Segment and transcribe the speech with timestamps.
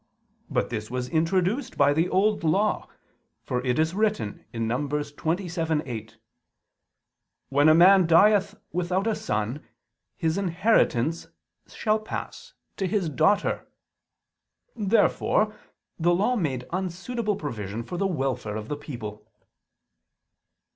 [0.49, 2.87] But this was introduced by the Old Law;
[3.43, 4.89] for it is written (Num.
[4.89, 6.15] 27:8):
[7.49, 9.63] "When a man dieth without a son,
[10.17, 11.27] his inheritance
[11.67, 13.67] shall pass to his daughter."
[14.75, 15.55] Therefore
[15.99, 19.29] the Law made unsuitable provision for the welfare of the people.